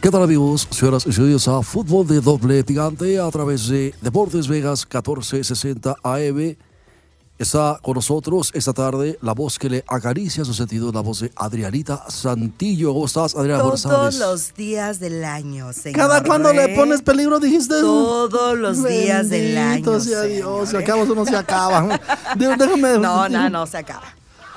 [0.00, 4.48] ¿Qué tal amigos, señoras y señores a Fútbol de Doble Picante a través de Deportes
[4.48, 6.56] Vegas 1460 AM?
[7.38, 11.32] Está con nosotros esta tarde la voz que le acaricia su sentido, la voz de
[11.34, 12.92] Adrianita Santillo.
[12.92, 13.62] ¿Cómo estás, Adriana?
[13.62, 15.96] Todos los días del año, señor.
[15.98, 17.80] ¿Cada cuándo le pones peligro, dijiste?
[17.80, 19.98] Todos los días del año.
[19.98, 21.98] sea Dios, se acaba, eso no se acaba.
[22.36, 22.98] Dé- Déjame.
[22.98, 24.04] No, no, no, se acaba.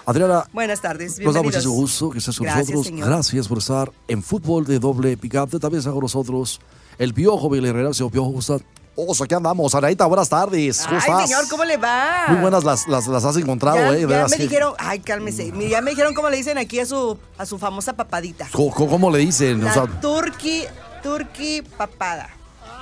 [0.06, 1.44] Adriana, Buenas tardes, Nos da bienvenidos.
[1.66, 2.86] muchísimo gusto que estés con Gracias, nosotros.
[2.86, 3.08] señor.
[3.08, 5.58] Gracias por estar en Fútbol de Doble Picante.
[5.58, 6.60] También está con nosotros
[7.00, 7.92] el Piojo Herrera.
[7.96, 8.42] Señor Piojo, ¿cómo
[8.98, 9.76] Oh, aquí andamos.
[9.76, 10.84] Anaita, buenas tardes.
[10.86, 11.22] ¿Cómo Ay, estás?
[11.30, 12.26] señor, ¿cómo le va?
[12.30, 14.08] Muy buenas las, las, las has encontrado, ya, ¿eh?
[14.08, 15.52] ya me que- dijeron, ay, cálmese.
[15.70, 18.48] Ya me dijeron cómo le dicen aquí a su, a su famosa papadita.
[18.54, 19.62] ¿Cómo, le dicen?
[19.62, 20.64] O La sea, turqui,
[21.04, 22.30] turqui papada.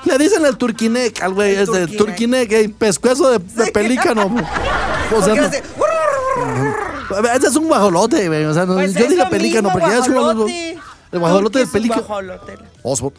[0.06, 2.52] le dicen el turquinec al güey, es de turquinec.
[2.52, 3.72] eh, pescuezo de, de Sí.
[3.72, 4.25] pelícano.
[4.28, 5.64] O ¿Por sea, no- hace?
[7.38, 8.45] ese es un guajolote, güey.
[8.45, 10.78] O sea, no- Pues yo lo pelícano porque ya es un guajolote.
[11.14, 12.02] El guajolote del pelícano.
[12.02, 12.58] guajolote.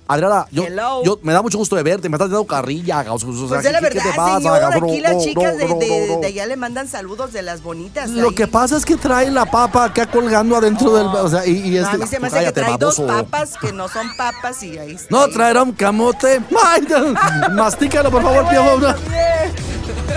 [0.08, 0.64] Adriana, yo,
[1.04, 3.04] yo- me da mucho gusto de verte, me estás dando carrilla.
[3.08, 4.60] O sea, Pues ¿qué- es la qué- qué verdad, te pasa, señor.
[4.60, 4.90] cabrón?
[4.90, 6.20] Aquí las No, chicas no, de, no, de- no, no.
[6.20, 8.10] de allá le mandan saludos de las bonitas.
[8.10, 8.34] Lo ahí.
[8.34, 11.06] que pasa es que trae la papa acá colgando adentro del.
[11.06, 11.94] O sea, y, y No, este.
[11.96, 14.76] a mí se me hace Cállate, que trae dos papas que no son papas y
[14.76, 15.06] ahí está.
[15.10, 16.42] No traerá un camote.
[16.64, 18.78] Ay, no, Mastícalo, por favor, piojo.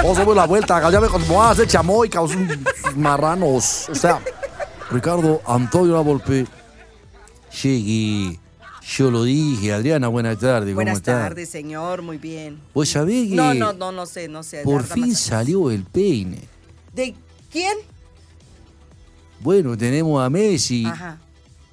[0.03, 0.89] Vamos a la vuelta.
[0.89, 2.36] Ya ve como hace chamoy, causa
[2.95, 3.88] marranos.
[3.89, 4.20] O sea,
[4.89, 6.48] Ricardo Antonio Lavolpe.
[7.63, 8.39] Llegué.
[8.89, 10.69] Yo lo dije, Adriana, buenas tardes.
[10.73, 12.02] ¿Cómo Buenas tardes, señor.
[12.02, 12.59] Muy bien.
[12.73, 13.35] Pues sabés que.
[13.35, 14.63] No, no, no, no sé, no sé.
[14.63, 16.39] Por fin salió el peine.
[16.93, 17.13] ¿De
[17.52, 17.77] quién?
[19.41, 21.19] Bueno, tenemos a Messi Ajá.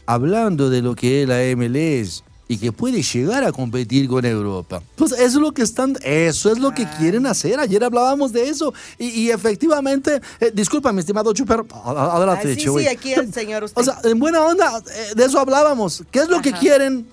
[0.07, 4.83] hablando de lo que es la MLS y que puede llegar a competir con Europa.
[4.97, 7.59] Pues eso es lo que están, eso es lo que quieren hacer.
[7.59, 12.69] Ayer hablábamos de eso y, y efectivamente, eh, disculpa, mi estimado Chuper, adelante, Ah, sí,
[12.79, 13.81] sí, aquí el señor usted.
[13.81, 16.03] O sea, en buena onda, eh, de eso hablábamos.
[16.11, 17.07] ¿Qué es lo que quieren?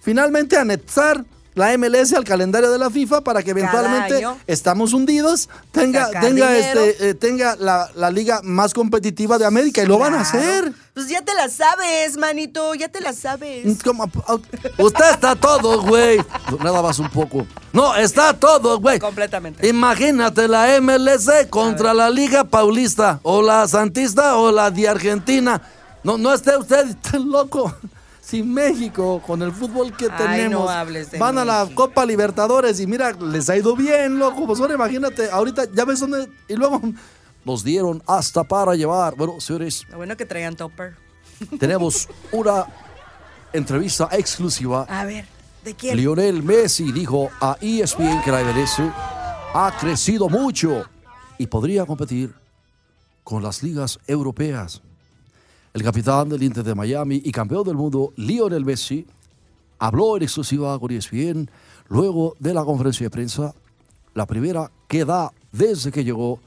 [0.00, 1.24] Finalmente anexar
[1.56, 6.80] la MLS al calendario de la FIFA para que eventualmente estamos hundidos, tenga, tenga, dinero.
[6.84, 10.70] este, eh, tenga la, la liga más competitiva de América y lo van a hacer.
[10.92, 13.82] Pues ya te la sabes, manito, ya te la sabes.
[13.82, 14.04] Como-
[14.78, 16.18] Usted está todo, güey.
[16.62, 17.46] Nada más un poco.
[17.72, 18.98] No, está todo, güey.
[18.98, 19.66] Completamente.
[19.66, 25.60] Imagínate la MLS contra la Liga Paulista, o la Santista, o la de Argentina.
[26.04, 26.84] No, no esté usted
[27.14, 27.74] loco.
[28.26, 31.86] Si México, con el fútbol que Ay, tenemos, no hables de van a la México.
[31.86, 34.46] Copa Libertadores y mira, les ha ido bien, loco.
[34.48, 36.28] Pues ahora imagínate, ahorita ya ves dónde.
[36.48, 36.82] Y luego
[37.44, 39.14] nos dieron hasta para llevar.
[39.14, 40.96] Bueno, señores, Lo bueno que traían topper.
[41.60, 42.66] tenemos una
[43.52, 44.82] entrevista exclusiva.
[44.88, 45.24] A ver,
[45.64, 45.96] ¿de quién?
[45.96, 48.80] Lionel Messi dijo a E ESPN que la MLS
[49.54, 50.84] ha crecido mucho
[51.38, 52.34] y podría competir
[53.22, 54.82] con las ligas europeas.
[55.76, 59.06] El capitán del Inter de Miami y campeón del mundo, Lionel Messi,
[59.78, 61.50] habló en exclusiva con ESPN
[61.88, 63.54] luego de la conferencia de prensa,
[64.14, 66.40] la primera que da desde que llegó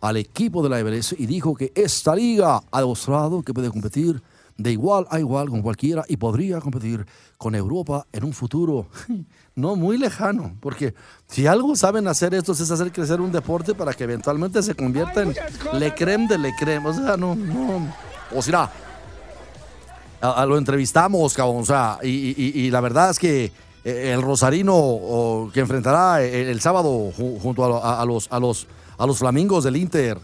[0.00, 4.22] al equipo de la MLS y dijo que esta liga ha demostrado que puede competir
[4.56, 7.04] de igual a igual con cualquiera y podría competir
[7.38, 8.86] con Europa en un futuro
[9.56, 10.94] no muy lejano, porque
[11.26, 15.24] si algo saben hacer estos es hacer crecer un deporte para que eventualmente se convierta
[15.24, 15.34] en
[15.72, 17.92] le creme de le creme, o sea, no, no,
[18.34, 18.70] o sea,
[20.20, 23.52] a, a lo entrevistamos, cabrón, o sea, y, y- y- la verdad es que
[23.84, 28.38] eh, el Rosarino o, que enfrentará el, el sábado ju- junto a, a- los, a,
[28.40, 28.66] los,
[28.98, 30.18] a los Flamingos del Inter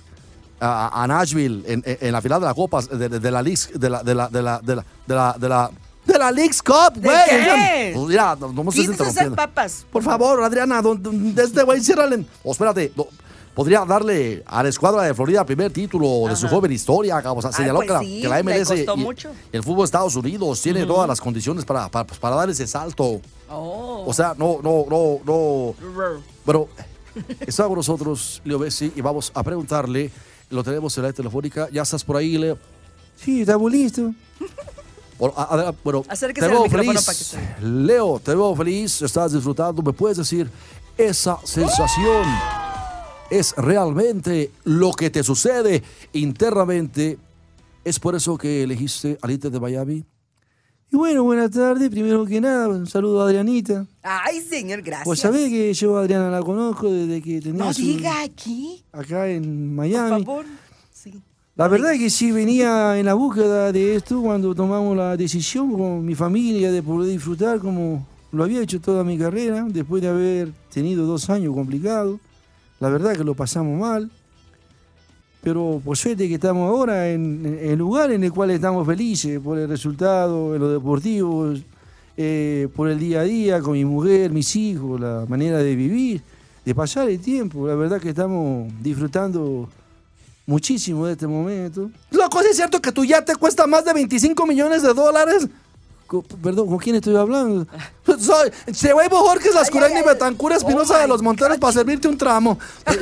[0.65, 3.91] a, Nashville en, en- la final de la Copa de, de- de la Leagues- de
[3.91, 5.71] la de la de la de la de la de la
[6.07, 7.17] de la Leagues Cup, ¿De güey.
[7.29, 7.91] qué?
[7.95, 9.37] Pues mira, no, no me estés interrumpiendo.
[9.37, 9.85] papas.
[9.93, 12.25] Por favor, Adriana, don- don- de este güey, ciérrale.
[12.43, 13.07] O espérate, no,
[13.55, 17.19] podría darle a la escuadra de Florida el primer título de su joven historia.
[17.25, 19.79] O sea, Ay, señaló pues que, la, sí, que la MLS y, y el fútbol
[19.79, 23.21] de Estados Unidos tiene todas las condiciones para, para, pues, para dar ese salto.
[23.51, 24.05] Oh.
[24.07, 25.75] O sea, no, no, no, no.
[26.45, 26.69] Bueno,
[27.47, 30.11] está con nosotros Leo Messi y vamos a preguntarle.
[30.51, 31.69] Lo tenemos en la telefónica.
[31.73, 32.59] ¿Ya estás por ahí, Leo?
[33.17, 34.13] Sí, está muy listo.
[35.19, 37.05] Bueno, a- a- bueno, te veo feliz.
[37.05, 39.81] para que se- Leo, te veo feliz, estás disfrutando.
[39.83, 40.51] ¿Me puedes decir
[40.99, 42.25] esa sensación
[43.39, 45.83] es realmente lo que te sucede
[46.13, 47.19] internamente.
[47.85, 50.05] ¿Es por eso que elegiste al Inter de Miami?
[50.91, 51.89] Y bueno, buenas tardes.
[51.89, 53.87] Primero que nada, un saludo a Adrianita.
[54.03, 55.05] Ay, señor, gracias.
[55.07, 58.85] Pues sabés que yo a Adriana la conozco desde que tenía No su- diga aquí,
[58.93, 60.25] acá en por Miami.
[60.25, 60.45] favor.
[60.93, 61.15] Sí.
[61.57, 65.73] La verdad es que sí venía en la búsqueda de esto cuando tomamos la decisión
[65.73, 70.09] con mi familia de poder disfrutar como lo había hecho toda mi carrera, después de
[70.09, 72.21] haber tenido dos años complicados.
[72.83, 74.11] La verdad que lo pasamos mal,
[75.41, 79.57] pero por suerte que estamos ahora en el lugar en el cual estamos felices por
[79.57, 81.55] el resultado, en lo deportivo,
[82.17, 86.23] eh, por el día a día con mi mujer, mis hijos, la manera de vivir,
[86.65, 87.69] de pasar el tiempo.
[87.69, 89.69] La verdad que estamos disfrutando
[90.45, 91.89] muchísimo de este momento.
[92.11, 95.47] Loco, ¿sí ¿es cierto que tu yate cuesta más de 25 millones de dólares?
[96.43, 97.65] Perdón, ¿con quién estoy hablando?
[98.23, 102.59] Soy Chehuevo Jorge Lascurain y Betancura Espinosa Oh de los Monteros para servirte un tramo.
[102.87, 102.99] Eh,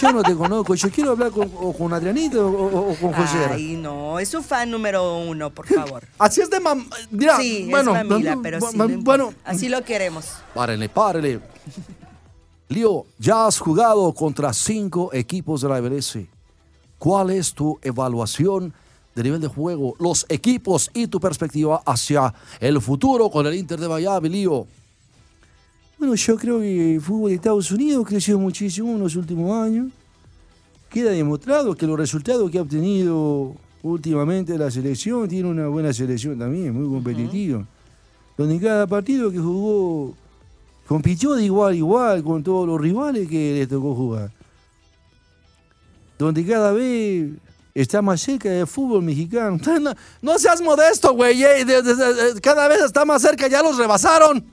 [0.00, 3.38] yo no te conozco, yo quiero hablar con, o con Adrianita o, o- con José.
[3.50, 6.04] Ay, no, es su fan número uno, por favor.
[6.18, 6.88] Así es de mam...
[7.10, 8.76] Mira, Sí, bueno, es mamila, pero sí.
[8.76, 10.26] no bueno, Así lo queremos.
[10.54, 11.40] Párenle, párenle.
[12.68, 16.18] Lío, ya has jugado contra cinco equipos de la MLS.
[16.98, 18.72] ¿Cuál es tu evaluación
[19.14, 23.78] de nivel de juego, los equipos y tu perspectiva hacia el futuro con el Inter
[23.78, 24.66] de Miami, Lío?
[25.98, 29.92] Bueno, yo creo que el fútbol de Estados Unidos creció muchísimo en los últimos años.
[30.90, 36.38] Queda demostrado que los resultados que ha obtenido últimamente la selección tiene una buena selección
[36.38, 37.66] también, muy competitiva.
[38.36, 40.14] Donde en cada partido que jugó
[40.86, 44.32] compitió de igual a igual con todos los rivales que le tocó jugar.
[46.18, 47.30] Donde cada vez
[47.74, 49.58] está más cerca del fútbol mexicano.
[49.80, 51.42] No, no seas modesto, güey.
[51.42, 54.44] eh, de- Cada vez está más cerca, ya los rebasaron.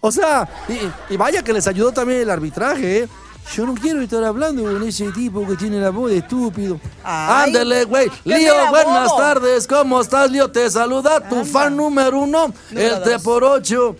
[0.00, 3.08] O sea, y, y vaya que les ayudó también el arbitraje, ¿eh?
[3.56, 6.78] Yo no quiero estar hablando con ese tipo que tiene la voz de estúpido.
[7.02, 8.10] Ándale, güey.
[8.22, 9.66] ¿qué Lío, buenas tardes.
[9.66, 10.50] ¿Cómo estás, Lío?
[10.50, 13.96] Te saluda tu fan número uno, Número el T por ocho.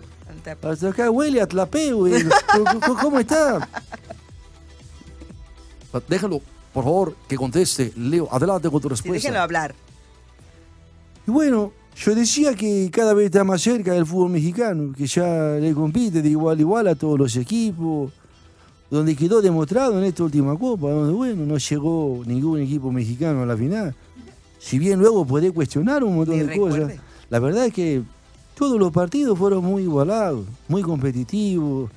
[0.63, 2.25] Hasta acá huele a tlapé, güey.
[2.53, 3.67] ¿Cómo- ¿Cómo, cómo está?
[6.09, 6.43] Déjalo,
[6.73, 7.93] por favor, que conteste.
[7.97, 9.15] Leo, adelante con tu Sí, respuesta.
[9.15, 9.75] déjenlo hablar.
[11.27, 15.57] Y bueno, yo decía que cada vez está más cerca del fútbol mexicano, que ya
[15.61, 18.13] le compite de igual a igual a todos los equipos,
[18.91, 23.47] donde quedó demostrado en esta última Copa, donde bueno, no llegó ningún equipo mexicano a
[23.47, 23.95] la final.
[24.59, 26.93] Si bien luego puede cuestionar un montón de cosas,
[27.29, 28.03] la verdad es que
[28.55, 31.91] todos los partidos fueron muy igualados, muy competitivos.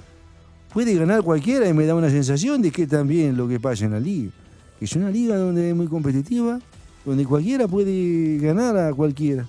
[0.74, 3.92] Puede ganar cualquiera y me da una sensación de que también lo que pasa en
[3.92, 4.32] la liga.
[4.82, 6.60] Es una liga donde es muy competitiva,
[7.06, 9.48] donde cualquiera puede ganar a cualquiera.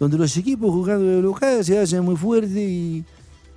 [0.00, 3.04] Donde los equipos jugando de local se hacen muy fuertes y,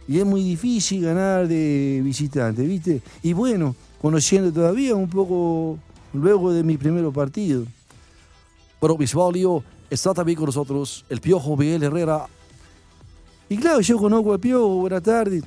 [0.06, 3.02] y es muy difícil ganar de visitante, ¿viste?
[3.24, 5.80] Y bueno, conociendo todavía un poco
[6.14, 7.64] luego de mi primer partido.
[8.82, 12.26] Bueno, Bisbalio, está también con nosotros el Piojo Miguel Herrera.
[13.48, 15.42] Y claro, yo conozco al Piojo, buenas tardes.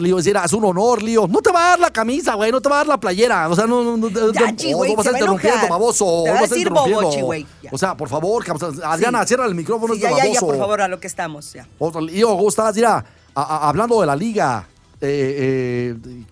[0.00, 0.16] Lío?
[0.16, 1.26] Decir, es un honor, Lío.
[1.26, 2.50] No te va a dar la camisa, güey.
[2.52, 3.48] No te va a dar la playera.
[3.48, 6.22] O sea, no, no, no, no, Ya, no, chi, no güey, vas a interrumpiendo, baboso.
[6.24, 7.00] Te va a no decir interrumpiendo.
[7.02, 7.46] bobo, chi, güey.
[7.72, 8.44] O sea, por favor,
[8.84, 9.94] Adriana, cierra el micrófono.
[9.94, 11.52] Sí, este ya, ya, ya, por favor, a lo que estamos.
[11.52, 11.66] Ya.
[12.00, 12.74] Lío, ¿cómo estás?
[12.76, 13.04] Mira,
[13.34, 14.66] a- a- hablando de la liga,
[15.00, 16.24] eh, eh,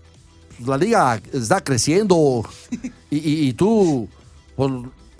[0.66, 2.42] la liga está creciendo
[3.10, 4.08] y, y- y tú,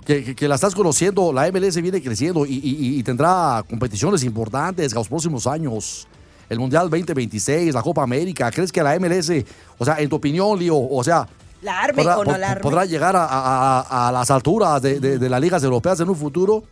[0.05, 4.25] que, que- que la estás conociendo, la MLS viene creciendo y, y- y tendrá competiciones
[4.25, 6.07] importantes a los próximos años.
[6.49, 8.51] El Mundial 2026, la Copa América.
[8.51, 9.31] ¿Crees que la MLS,
[9.79, 11.29] o sea, en tu opinión, Lío, o sea,
[11.63, 12.63] La arme podrá, o no po- la arme.
[12.63, 16.09] podrá llegar a, a- a- a las alturas de, de- de las ligas europeas en
[16.09, 16.65] un futuro?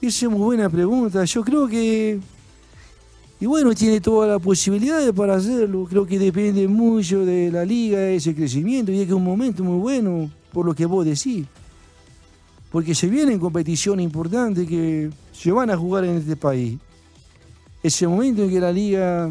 [0.00, 1.24] Esa es muy buena pregunta.
[1.24, 2.20] Yo creo que.
[3.40, 5.86] Y bueno, tiene todas las posibilidades para hacerlo.
[5.88, 8.92] Creo que depende mucho de la liga, ese crecimiento.
[8.92, 11.46] Y es que es un momento muy bueno, por lo que vos decís.
[12.70, 16.78] Porque se vienen competiciones importantes que se van a jugar en este país.
[17.84, 19.30] Ese momento en que la liga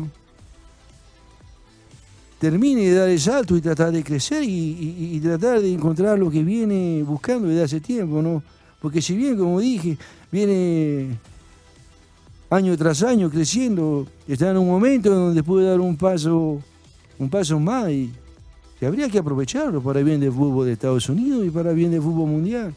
[2.38, 6.44] termine de dar el salto y tratar de crecer y, tratar de encontrar lo que
[6.44, 8.44] viene buscando desde hace tiempo, ¿no?
[8.80, 9.98] Porque si bien, como dije,
[10.32, 11.18] viene
[12.52, 16.62] año tras año creciendo, está en un momento donde puede dar un paso,
[17.18, 18.12] un paso más y,
[18.86, 22.04] habría que aprovecharlo para bien del fútbol de Estados Unidos y para el bien del
[22.04, 22.72] fútbol mundial.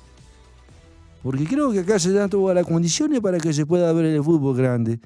[1.22, 4.24] Porque creo que acá se dan todas las condiciones para que se pueda ver el
[4.24, 5.00] fútbol grande,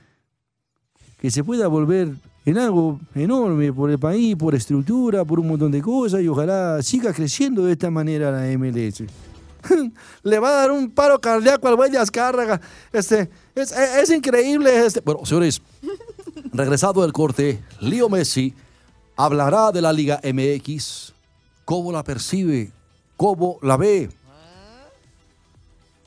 [1.21, 2.12] que se pueda volver
[2.47, 6.83] en algo enorme por el país, por estructura, por un montón de cosas y ojalá
[6.83, 9.03] siga creciendo de esta manera la MLS.
[10.23, 12.61] Le va a dar un paro cardíaco al güey de Azcárraga.
[12.93, 14.87] Este, es, es- es increíble.
[14.87, 15.00] Este.
[15.00, 15.61] Bueno, señores,
[16.53, 18.55] regresado del corte, Leo Messi
[19.17, 21.12] hablará de la Liga MX,
[21.67, 22.73] cómo la percibe,
[23.19, 24.09] cómo la ve.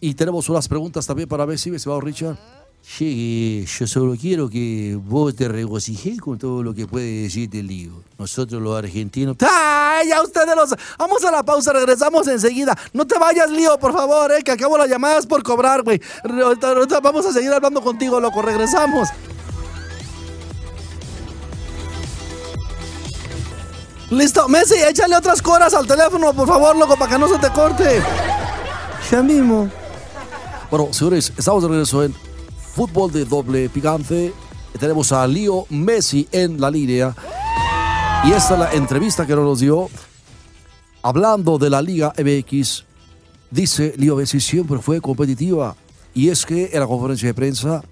[0.01, 2.35] Y tenemos unas preguntas también para ver si me va Richard.
[2.83, 7.67] Llegue, yo solo quiero que vos te regocijes con todo lo que puede decirte el
[7.67, 8.03] lío.
[8.19, 9.37] Nosotros los argentinos...
[9.39, 10.75] ¡Ay, ya ustedes los...
[10.99, 12.77] Vamos a la pausa, regresamos enseguida.
[12.91, 16.01] No te vayas, lío, por favor, eh, que acabo las llamadas por cobrar, güey.
[17.01, 18.41] Vamos a seguir hablando contigo, loco.
[18.41, 19.07] Regresamos.
[24.09, 27.49] Listo, Messi, échale otras coras al teléfono, por favor, loco, para que no se te
[27.49, 28.01] corte.
[29.09, 29.71] Ya mismo.
[30.69, 32.13] Bueno, señores, estamos de regreso en
[32.73, 34.33] Fútbol de Doble Picante.
[34.79, 37.15] Tenemos a Lío Messi en la línea.
[38.25, 39.89] Y esta es la entrevista que nos dio.
[41.03, 42.83] Hablando de la Liga MX,
[43.51, 45.75] dice Lío Messi siempre fue competitiva.
[46.15, 47.83] Y es que en la conferencia de prensa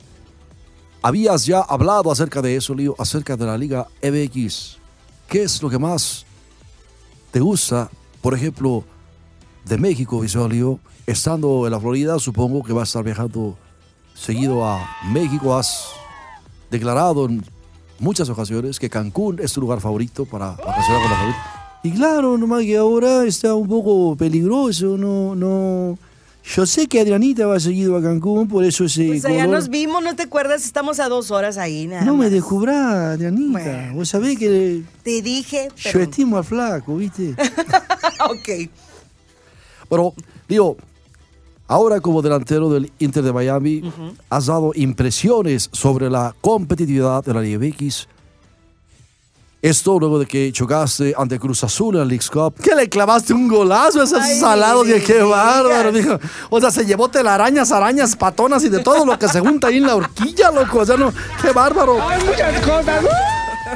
[1.03, 4.77] habías ya hablado acerca de eso, Lío, acerca de la Liga MX.
[5.27, 6.25] ¿Qué es lo que más
[7.29, 8.83] te gusta, por ejemplo,
[9.63, 13.57] de México, Visolio, estando en la Florida, supongo que vas a estar viajando
[14.22, 15.56] seguido a México.
[15.58, 15.88] Has
[16.70, 17.44] declarado en
[18.00, 21.46] muchas ocasiones que Cancún es tu lugar favorito para vacacionar con la familia.
[21.84, 25.98] Y claro, nomás que ahora está un poco peligroso, no, no.
[26.44, 29.70] Yo sé que Adrianita va seguido a Cancún, por eso ese Pues allá color- nos
[29.70, 30.66] vimos, ¿no te acuerdas?
[30.66, 32.32] Estamos a dos horas ahí, nada No me más.
[32.32, 33.51] descubra, Adrianita.
[33.60, 33.94] Bueno.
[33.96, 36.04] Vos sabés que Te dije, yo pero...
[36.04, 37.36] estimo al flaco, ¿viste?
[38.25, 38.70] ok.
[39.90, 40.13] Pero,
[40.48, 40.78] digo,
[41.72, 43.82] ahora como delantero del Inter de Miami,
[44.30, 48.08] has dado impresiones sobre la competitividad de la Liga MX.
[49.62, 52.56] Esto luego de que chocaste ante Cruz Azul en la Leagues Cup.
[52.56, 54.90] Que le clavaste un golazo a esos Ay, salados.
[54.90, 56.20] Y qué bárbaro, dijo.
[56.50, 59.78] O sea, se llevó telarañas, arañas, patonas y de todo lo que se junta ahí
[59.78, 60.80] en la horquilla, loco.
[60.80, 62.00] O sea, no, qué bárbaro.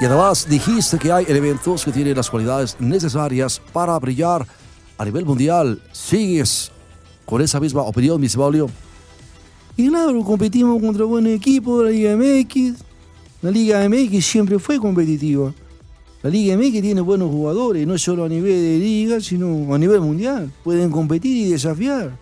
[0.02, 4.46] Y además dijiste que hay elementos que tienen las cualidades necesarias para brillar
[4.98, 5.82] a nivel mundial.
[5.94, 6.72] ¿Sigues
[7.26, 8.70] con esa misma opinión, mi Sibolio?
[9.78, 12.84] Y claro, competimos contra buen equipo de la Liga MX.
[13.42, 15.54] La Liga MX siempre fue competitiva.
[16.24, 20.02] La Liga MX tiene buenos jugadores, no solo a nivel de liga, sino a nivel
[20.02, 20.52] mundial.
[20.64, 22.18] Pueden competir y desafiar.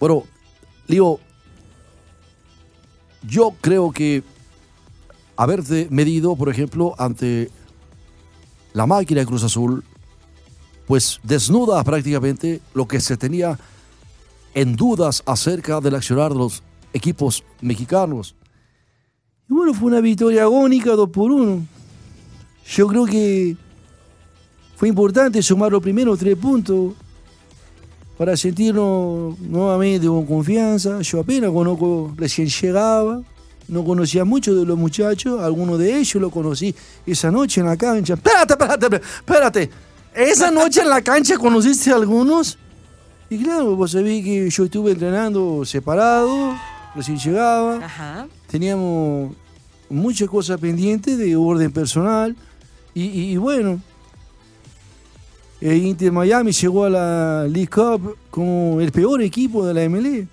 [0.00, 0.24] Bueno,
[0.88, 1.20] Lío,
[3.28, 4.24] yo creo que
[5.36, 7.50] haberte medido, por ejemplo, ante
[8.72, 9.84] la máquina de Cruz Azul,
[10.86, 13.58] pues desnuda prácticamente lo que se tenía
[14.54, 16.62] en dudas acerca del accionar de los
[16.92, 18.34] equipos mexicanos.
[19.48, 21.66] Y bueno, fue una victoria agónica, 2 por 1.
[22.66, 23.56] Yo creo que
[24.76, 26.94] fue importante sumar los primeros tres puntos
[28.18, 31.00] para sentirnos nuevamente con confianza.
[31.00, 33.22] Yo apenas conozco, recién llegaba,
[33.68, 36.74] no conocía mucho de los muchachos, algunos de ellos lo conocí
[37.06, 38.14] esa noche en la cancha.
[38.14, 39.70] Espérate, espérate, espérate.
[40.14, 42.58] Esa noche en la cancha conociste a algunos.
[43.30, 46.54] Y claro, vos sabés que yo estuve entrenando separado,
[46.94, 47.76] recién llegaba.
[47.84, 48.26] Ajá.
[48.50, 49.34] teníamos
[49.88, 52.36] muchas cosas pendientes de orden personal
[52.94, 53.80] y, y- y bueno,
[55.60, 60.26] el Inter Miami llegó a la League Cup como el peor equipo de la MLE.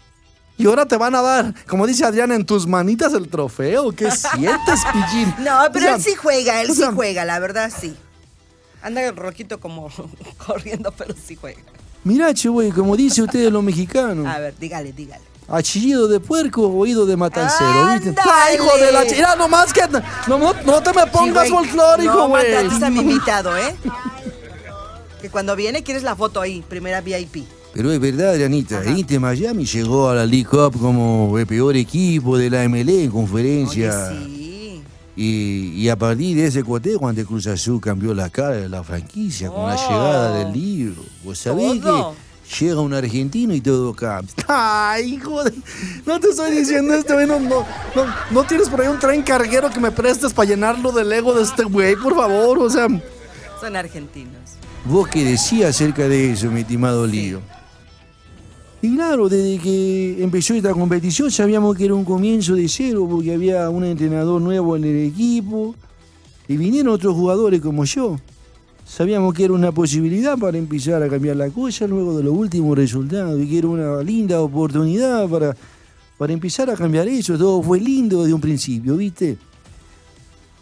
[0.58, 3.92] Y ahora te van a dar, como dice Adriana, en tus manitas el trofeo.
[3.94, 5.34] ¿Qué sientes, Pillín?
[5.40, 7.96] No, pero O sea, él sí juega, él o sí sea, juega, la verdad sí.
[8.82, 9.90] Anda rojito como
[10.48, 11.60] corriendo, pero sí juega.
[12.04, 15.22] Mirá, che, güey, como dice ustedes los mexicanos, A ver, dígale, dígale.
[15.50, 18.16] achillido de puerco, oído de matancero, ¿viste?
[18.24, 19.36] ¡Ay, hijo de la chira!
[19.36, 19.82] Nomás que.
[20.28, 21.66] No, no, no te me pongas Sí, güey.
[21.68, 22.44] folclórico, No güey.
[22.54, 23.76] maltrates a mi invitado, ¿eh?
[25.22, 27.46] Que cuando viene quieres la foto ahí, primera VIP.
[27.74, 31.76] Pero es verdad, Adrianita, el Inter Miami llegó a la League Cup como el peor
[31.76, 34.08] equipo de la MLE en conferencia.
[34.10, 34.39] Oye, sí.
[35.22, 38.84] Y, y a partir de ese cotejo ante Cruz Azul cambió la cara de la
[38.86, 39.90] franquicia con la Oh.
[39.90, 41.04] llegada del libro.
[41.26, 42.16] Vos sabés Todo.
[42.50, 44.34] que llega un argentino y todo cambia.
[44.48, 45.52] Ay, hijo de...
[46.06, 47.28] No te estoy diciendo esto, güey.
[47.28, 50.94] No, no, no, no tienes por ahí un tren carguero que me prestes para llenarlo
[50.94, 52.58] del ego de este güey, por favor.
[52.60, 52.88] O sea,
[53.60, 54.38] Son argentinos.
[54.86, 57.42] ¿Vos qué decías acerca de eso, mi estimado Lío?
[58.82, 63.34] Y claro, desde que empezó esta competición sabíamos que era un comienzo de cero porque
[63.34, 65.76] había un entrenador nuevo en el equipo
[66.48, 68.18] y vinieron otros jugadores como yo.
[68.86, 72.78] Sabíamos que era una posibilidad para empezar a cambiar la cosa luego de los últimos
[72.78, 75.56] resultados y que era una linda oportunidad para,
[76.18, 77.38] para empezar a cambiar eso.
[77.38, 79.38] Todo fue lindo desde un principio, ¿viste?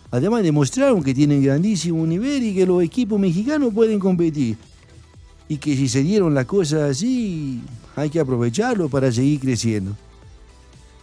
[0.09, 4.57] Además demostraron que tienen grandísimo nivel y que los equipos mexicanos pueden competir.
[5.49, 7.61] Y que si se dieron las cosas así,
[7.95, 9.95] hay que aprovecharlo para seguir creciendo.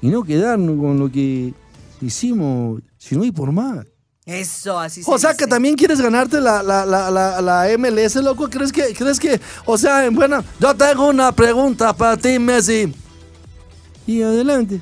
[0.03, 1.55] Y no quedarnos con lo que
[2.03, 3.87] hicimos, sino ir por más.
[4.27, 5.45] Eso, así se O sea, dice.
[5.45, 8.49] que también quieres ganarte la, la, la, la, la MLS, loco.
[8.49, 12.93] ¿Crees que, ¿Crees que, o sea, bueno, yo tengo una pregunta para ti, Messi?
[14.07, 14.81] Y adelante.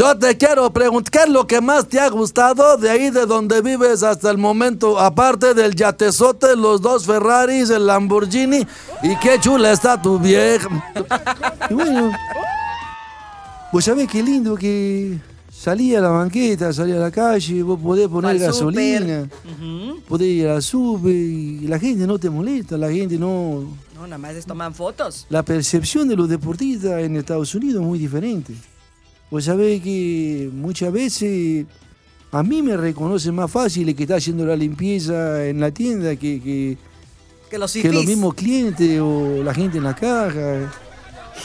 [0.00, 3.26] Yo te quiero preguntar, ¿qué es lo que más te ha gustado de ahí de
[3.26, 4.98] donde vives hasta el momento?
[4.98, 8.66] Aparte del yatezote, los dos Ferraris, el Lamborghini,
[9.02, 10.70] y qué chula está tu vieja.
[11.68, 12.12] Y bueno,
[13.70, 15.18] pues sabés qué lindo que
[15.52, 19.28] salí a la banqueta, salí a la calle, vos podés poner Al gasolina,
[20.08, 23.64] podés ir al súper y la gente no te molesta, la gente no...
[23.94, 25.26] No, nada más les toman fotos.
[25.28, 28.54] La percepción de los deportistas en Estados Unidos es muy diferente.
[29.30, 31.66] Vos sabés que muchas veces
[32.32, 36.16] a mí me reconocen más fácil el que está haciendo la limpieza en la tienda
[36.16, 36.78] que, que,
[37.50, 38.08] Que los que los fifís.
[38.08, 40.72] mismos clientes o la gente en la caja.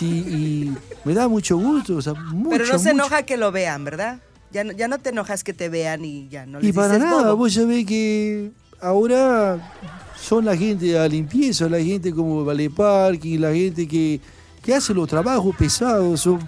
[0.02, 0.74] Y, y
[1.06, 1.96] me da mucho gusto.
[1.98, 3.06] o sea, mucho, Pero no se mucho.
[3.06, 4.20] enoja que lo vean, ¿verdad?
[4.52, 6.96] Ya no, ya no te enojas que te vean y ya no les Y para
[6.96, 7.38] dices nada, bobo.
[7.38, 8.52] vos sabés que
[8.82, 9.74] ahora
[10.20, 14.20] son la gente de la limpieza, la gente como Vale Parking, la gente que,
[14.64, 16.22] que hace los trabajos pesados.
[16.22, 16.40] son-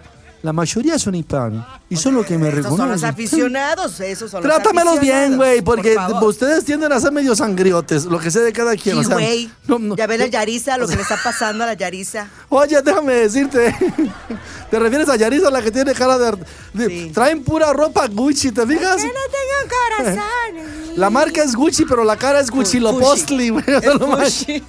[0.44, 4.44] la mayoría son hispanos y son los que me Esos son los aficionados, esos son
[4.44, 8.30] los Trátamelos bien, aficionados, güey, por porque ustedes tienden a ser medio sangriotes, lo que
[8.30, 8.96] sé de cada quien.
[8.98, 9.50] Sí, o sea, güey.
[9.68, 10.28] no, no, ya ve la.
[10.28, 12.30] Yarisa, lo que le está pasando a la Yarisa.
[12.50, 13.76] Oye, déjame decirte,
[14.72, 16.32] ¿te refieres a Yarisa, la que tiene cara de...
[16.74, 17.12] de- Sí.
[17.14, 18.98] Traen pura ropa Gucci, ¿te fijas?
[18.98, 20.98] Que no tengan corazón.
[20.98, 23.64] La marca es Gucci, pero la cara es Gucci lo postli, güey.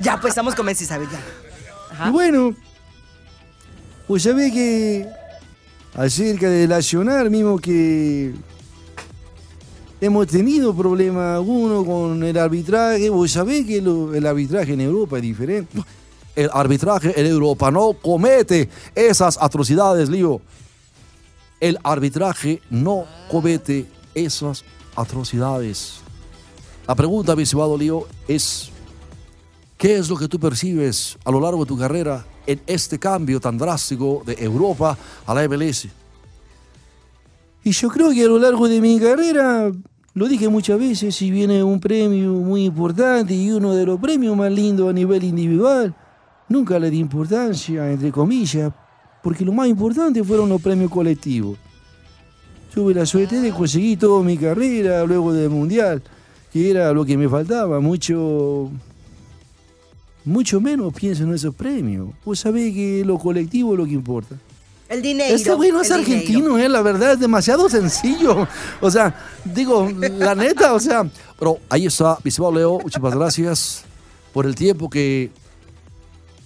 [0.00, 1.08] ya, pues estamos con Messi, ¿sabes?
[1.10, 1.18] Ya.
[1.92, 2.08] Ajá.
[2.08, 2.54] Y bueno,
[4.10, 5.06] pues ve que
[5.94, 8.34] acerca de Nacional, mismo que
[10.00, 15.18] hemos tenido problemas algunos con el arbitraje, vos sabés que lo- el arbitraje en Europa
[15.18, 15.78] es diferente.
[16.34, 20.40] El arbitraje en Europa no comete esas atrocidades, Lío.
[21.60, 24.64] El arbitraje no comete esas
[24.96, 26.00] atrocidades.
[26.88, 28.70] La pregunta, mi estimado Lío, es:
[29.78, 33.40] ¿qué es lo que tú percibes a lo largo de tu carrera en este cambio
[33.40, 35.88] tan drástico de Europa a la MLS?
[37.62, 39.70] Y yo creo que a lo largo de mi carrera,
[40.14, 44.36] lo dije muchas veces, si viene un premio muy importante y uno de los premios
[44.36, 45.94] más lindos a nivel individual,
[46.48, 48.72] nunca le di importancia, entre comillas,
[49.22, 51.58] porque lo más importante fueron los premios colectivos.
[52.74, 56.02] Tuve la suerte de conseguir toda mi carrera luego del Mundial,
[56.52, 58.70] que era lo que me faltaba, mucho,
[60.30, 62.08] mucho menos pienso en esos premios.
[62.24, 64.36] Vos sabés que lo colectivo es lo que importa.
[64.88, 65.34] El dinero.
[65.34, 68.46] Este güey no es argentino, eh, la verdad es demasiado sencillo.
[68.80, 69.14] O sea,
[69.44, 69.88] digo,
[70.18, 73.84] la neta, o sea, Pero ahí está, mi estimado Leo, muchísimas gracias
[74.32, 75.30] por el tiempo que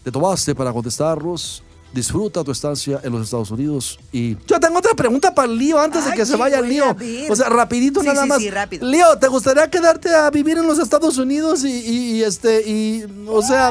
[0.03, 1.63] te tomaste para contestarnos.
[1.95, 5.81] Disfruta tu estancia en los Estados Unidos y yo tengo otra pregunta para el lío
[5.81, 6.85] antes de Ay, que se vaya lío.
[7.31, 8.39] O sea, rapidito Sí, nada sí, más.
[8.43, 8.85] sí, rápido.
[8.91, 13.05] Lío, ¿te gustaría quedarte a vivir en los Estados Unidos y, y- y, este y
[13.29, 13.71] o sea,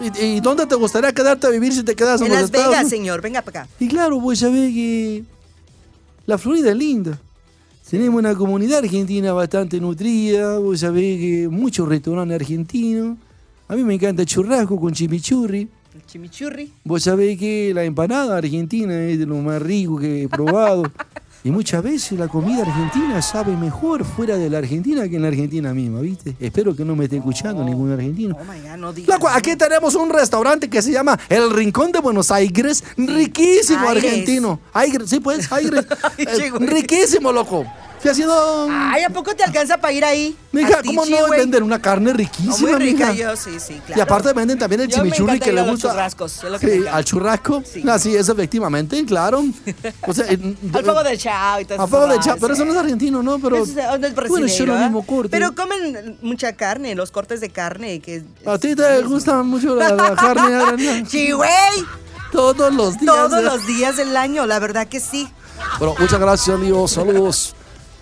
[0.00, 2.44] y, y dónde te gustaría quedarte a vivir si te quedas en, En los Las
[2.46, 2.90] Estados Vegas, Unidos?
[2.90, 3.20] señor.
[3.20, 3.70] Venga para acá.
[3.78, 5.24] Y claro, pues sabés que
[6.24, 7.18] la Florida es linda.
[7.90, 13.16] Tenemos una comunidad argentina bastante nutrida, vos sabés que muchos restaurantes argentinos.
[13.68, 15.68] A mí me encanta churrasco con chimichurri.
[15.98, 16.72] El chimichurri.
[16.84, 20.84] Vos sabés que la empanada argentina es de lo más rico que he probado.
[21.44, 25.28] Y muchas veces la comida argentina sabe mejor fuera de la Argentina que en la
[25.28, 26.34] Argentina misma, ¿viste?
[26.40, 28.36] Espero que no me esté escuchando ningún argentino.
[28.38, 29.14] Oh my God, no digas.
[29.16, 32.82] Loco, aquí tenemos un restaurante que se llama El Rincón de Buenos Aires.
[32.96, 34.04] Riquísimo Aires.
[34.04, 34.60] argentino.
[34.72, 35.86] Aires, sí, pues, Aires.
[36.18, 37.64] Eh, riquísimo, loco.
[38.00, 38.68] Fui haciendo.
[38.70, 40.36] Ay, ¿a poco te alcanza para ir ahí?
[40.52, 43.30] Mija, ¿cómo no venden una carne riquísima, muy rica, mija?
[43.30, 43.98] yo sí, sí, claro.
[43.98, 45.90] Y aparte venden también el Yo chimichurri que le gusta.
[45.90, 47.62] churrascos, es lo que Sí, al churrasco.
[47.64, 47.84] Sí.
[47.88, 49.44] Así es, efectivamente, claro.
[50.06, 50.26] O sea,
[50.74, 53.22] Al fuego de chao y todo A fuego de chao, pero eso no es argentino,
[53.22, 53.38] ¿no?
[53.38, 55.30] Pero Eso es, es bueno, mismo corte.
[55.30, 58.00] Pero comen mucha carne, los cortes de carne.
[58.00, 61.04] Que a ti te gusta mucho la, la carne.
[61.08, 61.50] Sí, güey.
[62.32, 63.14] Todos los días.
[63.14, 63.42] Todos ¿eh?
[63.42, 65.28] los días del año, la verdad que sí.
[65.78, 67.54] bueno, muchas gracias amigos, saludos.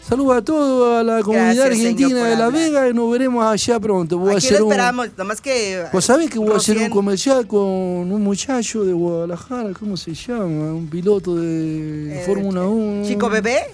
[0.09, 2.53] Saludos a toda la comunidad Gracias, argentina de La hablar.
[2.53, 4.19] Vega y nos veremos allá pronto.
[4.19, 4.73] Voy a hacer lo un.
[4.73, 5.85] esperamos, nomás que...
[5.90, 10.14] Pues sabes que voy a hacer un comercial con un muchacho de Guadalajara, ¿cómo se
[10.14, 10.75] llama?
[10.75, 13.05] Un piloto de eh, Fórmula 1.
[13.05, 13.64] Chico bebé.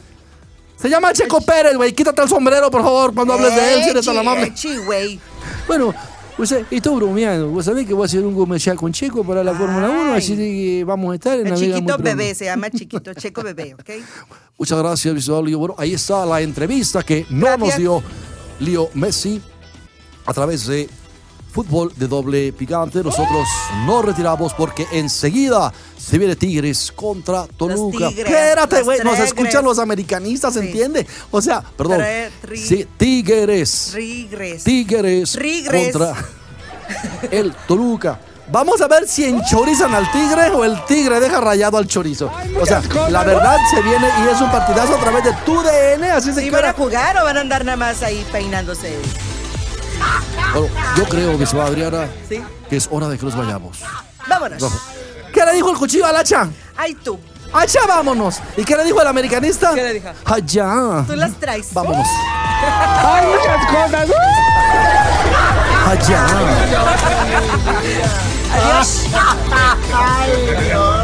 [0.77, 1.93] Se llama Checo Pérez, güey.
[1.93, 4.55] Quítate el sombrero, por favor, cuando hables de él, si eres tan amable.
[5.69, 5.95] Bueno,
[6.37, 7.49] pues eh, estoy bromeando.
[7.49, 10.19] Vos sabés que voy a hacer un comercial con Checo para la Fórmula 1, Ay.
[10.19, 13.43] así que vamos a estar en El la muy chiquito bebé, se llama chiquito, checo
[13.43, 13.91] bebé, ¿ok?
[14.59, 15.59] Muchas gracias, Lío.
[15.59, 17.61] Bueno, ahí está la entrevista que no Gracias.
[17.69, 18.03] nos dio
[18.61, 19.41] Lío Messi
[20.25, 20.89] a través de
[21.53, 23.03] fútbol de doble picante.
[23.03, 23.47] Nosotros
[23.87, 28.09] nos retiramos porque enseguida se viene Tigres contra Toluca.
[28.09, 29.29] Tigres, Espérate, güey, nos Tigres.
[29.33, 30.61] escuchan los americanistas, Sí.
[30.61, 31.07] ¿entiende?
[31.31, 32.01] O sea, perdón.
[32.01, 33.93] Tre- tri- Sí, Tigres.
[33.95, 34.65] Rigres.
[34.65, 35.93] Tigres Tigres.
[35.93, 36.17] contra
[37.31, 38.19] el Toluca.
[38.51, 42.31] Vamos a ver si enchorizan al tigre o el tigre deja rayado al chorizo.
[42.61, 46.11] O sea, la verdad se viene y es un partidazo a través de tu DN,
[46.11, 48.95] así se ¿Sí van a jugar o van a andar nada más ahí peinándose?
[50.53, 52.43] Bueno, yo creo, mi estimada Adriana, ¿Sí?
[52.69, 53.79] que es hora de que nos vayamos.
[54.29, 54.63] Vámonos.
[55.33, 56.49] ¿Qué le dijo el cuchillo al hacha?
[56.77, 57.19] Ay, tú.
[57.55, 58.41] ¡Hacha, vámonos!
[58.57, 59.75] ¿Y qué le dijo el americanista?
[59.75, 60.09] ¿Qué le dijo?
[60.25, 61.05] ¡Allá!
[61.07, 61.73] Tú las traes.
[61.75, 62.07] Vámonos.
[63.05, 64.11] Hay muchas cosas.
[65.87, 66.27] ¡Allá!
[68.55, 69.07] Adiós.
[69.95, 70.31] Ay,
[70.67, 71.02] Dios.